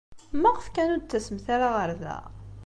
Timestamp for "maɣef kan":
0.41-0.91